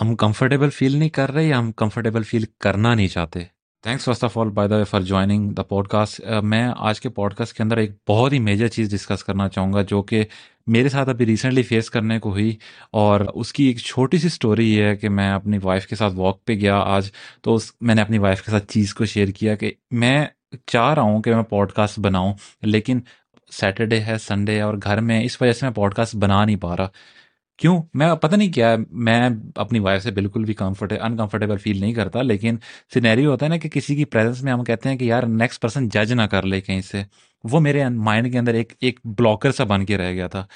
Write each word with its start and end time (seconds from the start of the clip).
ہم 0.00 0.14
comfortable 0.16 0.70
feel 0.70 0.96
نہیں 0.96 1.08
کر 1.08 1.32
رہے 1.32 1.44
یا 1.44 1.58
ہم 1.58 1.72
کمفرٹیبل 1.72 2.22
فیل 2.22 2.44
کرنا 2.60 2.94
نہیں 2.94 3.08
چاہتے؟ 3.08 3.40
Thanks 3.82 4.04
first 4.04 4.24
of 4.24 4.38
all 4.38 4.48
by 4.48 4.68
the 4.68 4.76
way 4.76 4.84
for 4.84 5.00
joining 5.00 5.50
the 5.50 5.62
podcast 5.88 6.20
میں 6.42 6.68
آج 6.76 7.00
کے 7.00 7.08
پوڈ 7.08 7.34
کاسٹ 7.34 7.56
کے 7.56 7.62
اندر 7.62 7.76
ایک 7.76 7.90
بہت 8.08 8.32
ہی 8.32 8.38
میجر 8.38 8.68
چیز 8.68 8.90
ڈسکس 8.90 9.24
کرنا 9.24 9.48
چاہوں 9.48 9.72
گا 9.72 9.82
جو 9.82 10.02
کہ 10.02 10.24
میرے 10.66 10.88
ساتھ 10.88 11.08
ابھی 11.08 11.26
ریسنٹلی 11.26 11.62
فیس 11.62 11.90
کرنے 11.90 12.18
کو 12.18 12.30
ہوئی 12.30 12.56
اور 12.90 13.20
اس 13.34 13.52
کی 13.52 13.64
ایک 13.64 13.78
چھوٹی 13.78 14.18
سی 14.18 14.26
اسٹوری 14.26 14.74
یہ 14.74 14.84
ہے 14.84 14.96
کہ 14.96 15.08
میں 15.08 15.30
اپنی 15.30 15.58
وائف 15.62 15.86
کے 15.86 15.96
ساتھ 15.96 16.14
واک 16.14 16.44
پہ 16.44 16.52
گیا 16.52 16.76
آج 16.76 17.10
تو 17.42 17.54
اس 17.54 17.72
میں 17.80 17.94
نے 17.94 18.02
اپنی 18.02 18.18
وائف 18.18 18.42
کے 18.42 18.50
ساتھ 18.50 18.72
چیز 18.72 18.94
کو 18.94 19.04
شیئر 19.04 19.28
کیا 19.28 19.54
کہ 19.54 19.72
میں 19.90 20.26
چاہ 20.66 20.94
رہا 20.94 21.02
ہوں 21.02 21.22
کہ 21.22 21.34
میں 21.34 21.42
پوڈ 21.42 21.72
کاسٹ 21.72 21.98
بناؤں 21.98 22.34
لیکن 22.62 23.00
سیٹرڈے 23.50 24.00
ہے 24.00 24.18
سنڈے 24.18 24.56
ہے 24.56 24.60
اور 24.60 24.74
گھر 24.82 25.00
میں 25.00 25.22
اس 25.24 25.42
وجہ 25.42 25.52
سے 25.52 25.66
میں 25.66 25.72
پوڈ 25.74 25.94
کاسٹ 25.94 26.16
بنا 26.16 26.44
نہیں 26.44 26.56
پا 26.56 26.76
رہا۔ 26.76 26.88
کیوں؟ 27.62 27.82
میں 27.94 28.14
پتہ 28.14 28.36
نہیں 28.36 28.52
کیا 28.52 28.76
میں 28.90 29.28
اپنی 29.54 29.78
وائف 29.78 30.02
سے 30.02 30.10
بالکل 30.10 30.44
بھی 30.44 30.54
کمفرٹ 30.54 30.92
انکمفرٹیبل 31.00 31.56
فیل 31.56 31.80
نہیں 31.80 31.92
کرتا، 31.92 32.22
لیکن 32.22 32.56
سینیری 32.94 33.26
ہوتا 33.26 33.46
ہے 33.46 33.50
نا 33.50 33.56
کہ 33.56 33.68
کسی 33.68 33.96
کی 33.96 34.04
پریزنس 34.04 34.42
میں 34.42 34.52
ہم 34.52 34.64
کہتے 34.64 34.88
ہیں 34.88 34.96
کہ 34.96 35.04
یار 35.04 35.22
نیکسٹ 35.22 35.62
پرسن 35.62 35.88
جج 35.88 36.12
نہ 36.12 36.22
کر 36.22 36.42
لے 36.42 36.60
کہیں 36.60 36.80
سے۔ 36.80 37.02
وہ 37.44 37.60
میرے 37.60 37.88
مائنڈ 37.88 38.32
کے 38.32 38.38
اندر 38.38 38.54
ایک 38.54 38.72
ایک 38.80 39.00
بلاکر 39.04 39.52
سا 39.52 39.64
بن 39.64 39.84
کے 39.84 39.98
رہ 39.98 40.12
گیا 40.12 40.26
تھا۔ 40.26 40.46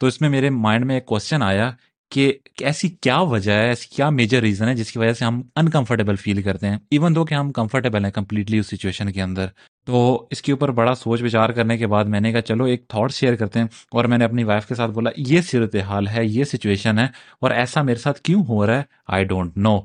تو 0.00 0.06
اس 0.06 0.20
میں 0.20 0.28
میرے 0.28 0.50
مائنڈ 0.50 0.84
میں 0.84 0.94
ایک 0.94 1.06
کوشچن 1.06 1.42
آیا 1.42 1.70
کہ 2.10 2.32
ایسی 2.60 2.88
کیا 2.88 3.18
وجہ 3.18 3.52
ہے، 3.52 3.68
ایسی 3.68 3.96
کیا 3.96 4.10
میجر 4.10 4.40
ریزن 4.40 4.68
ہے 4.68 4.74
جس 4.74 4.92
کی 4.92 4.98
وجہ 4.98 5.12
سے 5.12 5.24
ہم 5.24 5.42
انکمفرٹیبل 5.56 6.16
فیل 6.16 6.42
کرتے 6.42 6.66
ہیں؟ 6.66 6.78
ایون 6.90 7.14
دو 7.14 7.24
کہ 7.24 7.34
ہم 7.34 7.52
کمفرٹیبل 7.52 8.04
ہیں 8.04 8.12
کمپلیٹلی 8.12 8.58
اس 8.58 8.66
سچویشن 8.66 9.12
کے 9.12 9.22
اندر۔ 9.22 9.46
تو 9.86 10.26
اس 10.30 10.42
کے 10.42 10.52
اوپر 10.52 10.70
بڑا 10.70 10.94
سوچ 10.94 11.22
وچار 11.22 11.48
کرنے 11.48 11.78
کے 11.78 11.86
بعد 11.86 12.04
میں 12.04 12.20
نے 12.20 12.32
کہا، 12.32 12.40
چلو 12.40 12.64
ایک 12.64 12.88
تھاٹ 12.88 13.12
شیئر 13.12 13.34
کرتے 13.34 13.58
ہیں۔ 13.58 13.66
اور 13.90 14.04
میں 14.04 14.18
نے 14.18 14.24
اپنی 14.24 14.44
وائف 14.44 14.66
کے 14.66 14.74
ساتھ 14.74 14.90
بولا، 14.90 15.10
یہ 15.16 15.40
صورت 15.40 15.76
حال 15.76 16.08
ہے، 16.08 16.24
یہ 16.24 16.44
سچویشن 16.44 16.98
ہے 16.98 17.06
اور 17.40 17.50
ایسا 17.50 17.82
میرے 17.82 17.98
ساتھ 17.98 18.20
کیوں 18.20 18.44
ہو 18.48 18.66
رہا 18.66 18.76
ہے؟ 18.76 18.82
آئی 19.08 19.24
ڈونٹ 19.24 19.56
نو 19.56 19.80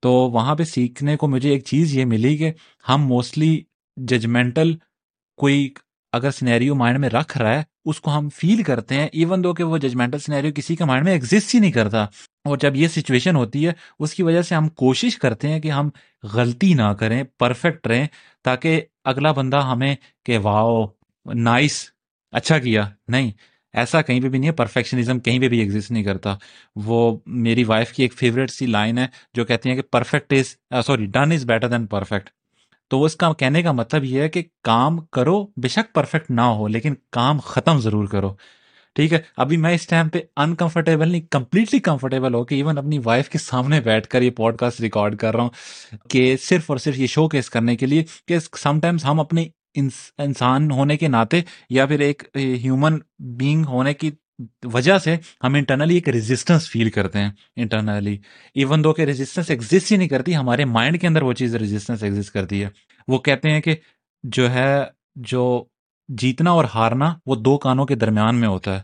تو 0.00 0.12
وہاں 0.12 0.54
پہ 0.54 0.64
سیکھنے 0.64 1.16
کو 1.16 1.28
مجھے 1.28 1.50
ایک 1.50 1.64
چیز 1.64 1.96
یہ 1.96 2.04
ملی 2.04 2.36
کہ 2.36 2.52
ہم 2.88 3.06
موسٹلی 3.06 3.62
ججمنٹل 3.96 4.74
کوئی 5.36 5.70
اگر 6.12 6.30
سینیریو 6.30 6.74
مائنڈ 6.74 6.98
میں 6.98 7.08
رکھ 7.08 7.38
رہا 7.38 7.58
ہے، 7.58 7.62
اس 7.84 8.00
کو 8.00 8.18
ہم 8.18 8.28
فیل 8.28 8.62
کرتے 8.62 8.94
ہیں 8.94 9.06
ایون 9.12 9.44
دو 9.44 9.54
کہ 9.54 9.64
وہ 9.64 9.78
ججمنٹل 9.78 10.18
سینیریو 10.18 10.52
کسی 10.54 10.76
کا 10.76 10.84
مائنڈ 10.84 11.04
میں 11.04 11.12
ایگزسٹ 11.12 11.54
ہی 11.54 11.60
نہیں 11.60 11.72
کرتا۔ 11.72 12.06
اور 12.48 12.58
جب 12.58 12.76
یہ 12.76 12.88
سچویشن 12.88 13.36
ہوتی 13.36 13.66
ہے، 13.66 13.72
اس 13.98 14.14
کی 14.14 14.22
وجہ 14.22 14.42
سے 14.42 14.54
ہم 14.54 14.68
کوشش 14.68 15.16
کرتے 15.18 15.48
ہیں 15.48 15.60
کہ 15.60 15.70
ہم 15.70 15.90
غلطی 16.22 16.74
نہ 16.74 16.92
کریں 16.98 17.22
پرفیکٹ 17.38 17.86
رہیں، 17.86 18.06
تاکہ 18.44 18.80
اگلا 19.04 19.32
بندہ 19.32 19.60
ہمیں 19.60 19.94
کہ 20.24 20.38
واؤ 20.38 20.86
نائس 21.34 21.90
اچھا 22.32 22.58
کیا۔ 22.58 22.88
نہیں، 23.08 23.30
ایسا 23.72 24.02
کہیں 24.02 24.20
پہ 24.20 24.28
بھی 24.28 24.38
نہیں 24.38 24.50
ہے 24.50 24.54
پرفیکشنزم 24.54 25.20
کہیں 25.20 25.38
پہ 25.38 25.48
بھی 25.48 25.58
ایگزسٹ 25.58 25.90
نہیں 25.90 26.04
کرتا۔ 26.04 26.34
وہ 26.76 27.18
میری 27.26 27.64
وائف 27.64 27.92
کی 27.92 28.02
ایک 28.02 28.14
فیوریٹ 28.14 28.50
سی 28.50 28.66
لائن 28.66 28.98
ہے، 28.98 29.06
جو 29.34 29.44
کہتی 29.44 29.68
ہیں 29.68 29.76
کہ 29.76 29.82
perfect 29.82 30.32
is 30.32 30.86
sorry 30.86 31.06
done 31.06 31.32
is 31.32 31.44
better 31.44 31.68
than 31.68 31.86
perfect 31.86 32.30
تو 32.90 33.04
اس 33.04 33.16
کا 33.16 33.32
کہنے 33.32 33.62
کا 33.62 33.72
مطلب 33.72 34.04
یہ 34.04 34.20
ہے 34.20 34.28
کہ 34.28 34.42
کام 34.62 34.98
کرو، 34.98 35.46
بے 35.56 35.68
شک 35.68 35.94
پرفیکٹ 35.94 36.30
نہ 36.30 36.40
ہو، 36.40 36.68
لیکن 36.68 36.94
کام 37.12 37.38
ختم 37.38 37.78
ضرور 37.78 38.06
کرو۔ 38.06 38.34
ٹھیک 38.98 39.12
ہے؟ 39.12 39.18
ابھی 39.36 39.56
میں 39.56 39.74
اس 39.74 39.86
ٹائم 39.86 40.08
پہ 40.08 40.20
انکمفرٹیبل 40.36 41.08
نہیں 41.08 41.20
کمپلیٹلی 41.30 41.78
کمفرٹیبل 41.80 42.34
ہو 42.34 42.44
کہ 42.44 42.54
ایون 42.54 42.78
اپنی 42.78 42.98
وائف 43.04 43.28
کے 43.28 43.38
سامنے 43.38 43.80
بیٹھ 43.80 44.08
کر 44.08 44.22
یہ 44.22 44.30
پوڈ 44.30 44.56
کاسٹ 44.56 44.80
ریکارڈ 44.80 45.16
کر 45.16 45.34
رہا 45.34 45.42
ہوں 45.42 46.08
کہ 46.08 46.36
صرف 46.42 46.70
اور 46.70 46.78
صرف 46.78 46.98
یہ 46.98 47.06
شو 47.06 47.28
کیس 47.28 47.50
کرنے 47.50 47.76
کے 47.76 47.86
لیے 47.86 48.04
کہ 48.26 48.38
سم 48.38 48.80
ٹائمس 48.80 49.04
ہم 49.04 49.20
اپنے 49.20 49.46
انسان 49.74 50.70
ہونے 50.70 50.96
کے 50.96 51.08
ناطے 51.08 51.40
یا 51.70 51.86
پھر 51.86 52.00
ایک 52.00 52.22
ہیومن 52.36 52.98
بینگ 53.38 53.64
ہونے 53.64 53.94
کی 53.94 54.10
وجہ 54.72 54.98
سے 54.98 55.16
ہم 55.44 55.54
انٹرنلی 55.54 55.94
ایک 55.94 56.08
ریزسٹنس 56.08 56.70
فیل 56.70 56.90
کرتے 56.90 57.18
ہیں 57.18 57.30
انٹرنلی 57.56 58.16
ایون 58.54 58.84
دو 58.84 58.92
کہ 58.92 59.02
ریزسٹنس 59.02 59.50
ایگزسٹ 59.50 59.92
ہی 59.92 59.96
نہیں 59.96 60.08
کرتی، 60.08 60.36
ہمارے 60.36 60.64
مائنڈ 60.64 61.00
کے 61.00 61.06
اندر 61.06 61.22
وہ 61.22 61.32
چیز 61.32 61.54
ریزسٹنس 61.54 62.02
ایگزسٹ 62.02 62.32
کرتی 62.32 62.62
ہے. 62.64 62.68
وہ 63.08 63.18
کہتے 63.18 63.50
ہیں 63.50 63.60
کہ 63.60 63.76
جو 64.24 64.50
ہے، 64.50 64.84
جو 65.16 65.64
جیتنا 66.08 66.50
اور 66.50 66.64
ہارنا 66.74 67.14
وہ 67.26 67.34
دو 67.36 67.56
کانوں 67.58 67.86
کے 67.86 67.94
درمیان 67.94 68.36
میں 68.36 68.48
ہوتا 68.48 68.76
ہے۔ 68.76 68.82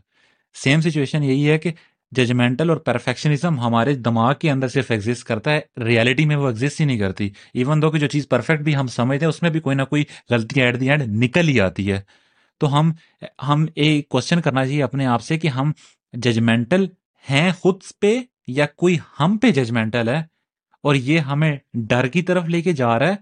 سیم 0.54 0.80
سچویشن 0.80 1.22
یہی 1.22 1.50
ہے 1.50 1.58
کہ 1.58 1.72
ججمنٹل 2.10 2.68
اور 2.68 2.76
پرفیکشنزم 2.76 3.60
ہمارے 3.60 3.94
دماغ 3.94 4.34
کے 4.34 4.50
اندر 4.50 4.68
صرف 4.68 4.90
ایگزسٹ 4.90 5.24
کرتا 5.24 5.52
ہے 5.52 5.60
ریالٹی 5.84 6.24
میں 6.24 6.36
وہ 6.36 6.48
ایگزسٹ 6.48 6.80
ہی 6.80 6.84
نہیں 6.84 6.98
کرتی۔ 6.98 7.30
ایون 7.54 7.82
دو 7.82 7.90
کہ 7.90 7.98
جو 7.98 8.06
چیز 8.06 8.28
پرفیکٹ 8.28 8.62
بھی 8.62 8.76
ہم 8.76 8.86
سمجھتے 8.86 9.24
ہیں، 9.24 9.28
اس 9.28 9.42
میں 9.42 9.50
بھی 9.50 9.60
کوئی 9.60 9.76
نہ 9.76 9.82
کوئی 9.82 10.04
غلطی 10.30 10.62
ایٹ 10.62 10.80
دی 10.80 10.90
اینڈ 10.90 11.02
نکل 11.08 11.48
ہی 11.48 11.60
آتی 11.60 11.92
ہے۔ 11.92 12.00
تو 12.58 12.80
ہم 12.80 12.92
ہم 13.48 13.66
ایک 13.74 14.08
کوشچن 14.08 14.40
کرنا 14.40 14.66
چاہیے 14.66 14.82
اپنے 14.82 15.06
آپ 15.06 15.22
سے 15.22 15.38
کہ 15.38 15.48
ہم 15.48 15.72
ججمنٹل 16.12 16.86
ہیں 17.30 17.52
خود 17.52 17.80
پہ 18.00 18.22
یا 18.46 18.66
کوئی 18.66 18.98
ہم 19.20 19.38
پہ 19.38 19.50
ججمنٹل 19.50 20.08
ہے 20.08 20.18
اور 20.82 20.94
یہ 20.94 21.18
ہمیں 21.18 21.56
ڈر 21.74 22.06
کی 22.06 22.22
طرف 22.22 22.44
لے 22.44 22.62
کے 22.62 22.72
جا 22.72 22.98
رہا 22.98 23.08
ہے 23.08 23.14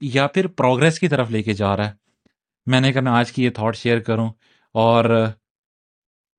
یا 0.00 0.26
پھر 0.26 0.46
پروگرس 0.46 0.98
کی 0.98 1.08
طرف 1.08 1.30
لے 1.30 1.42
کے 1.42 1.52
جا 1.52 1.76
رہا 1.76 1.86
ہے۔ 1.86 1.92
میں 2.66 2.80
نے 2.80 2.92
کہا 2.92 3.00
میں 3.00 3.12
آج 3.12 3.32
کی 3.32 3.44
یہ 3.44 3.50
تھاٹ 3.50 3.76
شیئر 3.76 3.98
کروں 3.98 4.30
اور 4.72 5.26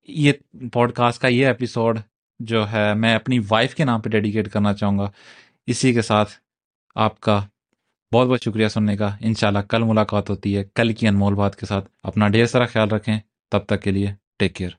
یہ 0.07 0.33
پوڈ 0.73 0.91
کاسٹ 0.91 1.21
کا 1.21 1.27
یہ 1.27 1.47
ایپیسوڈ 1.47 1.99
جو 2.39 2.71
ہے 2.71 2.93
میں 2.93 3.15
اپنی 3.15 3.39
وائف 3.49 3.75
کے 3.75 3.85
نام 3.85 4.01
پہ 4.01 4.09
ڈیڈیکیٹ 4.09 4.49
کرنا 4.49 4.73
چاہوں 4.73 4.99
گا۔ 4.99 5.11
اسی 5.67 5.93
کے 5.93 6.01
ساتھ 6.01 6.31
آپ 6.95 7.19
کا 7.19 7.45
بہت 8.13 8.27
بہت 8.27 8.43
شکریہ 8.43 8.67
سننے 8.67 8.97
کا۔ 8.97 9.15
انشاءاللہ 9.19 9.59
کل 9.59 9.83
ملاقات 9.83 10.29
ہوتی 10.29 10.57
ہے۔ 10.57 10.63
کل 10.75 10.93
کی 10.93 11.07
انمول 11.07 11.33
بات 11.33 11.55
کے 11.55 11.65
ساتھ۔ 11.65 11.89
اپنا 12.03 12.27
ڈھیر 12.27 12.45
سارا 12.45 12.65
خیال 12.65 12.89
رکھیں۔ 12.89 13.19
تب 13.51 13.59
تک 13.59 13.81
کے 13.81 13.91
لیے 13.91 14.13
ٹیک 14.39 14.55
کیئر 14.55 14.69